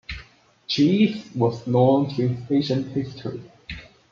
Cheese 0.65 1.27
was 1.35 1.67
known 1.67 2.09
since 2.09 2.49
ancient 2.49 2.87
history. 2.87 3.39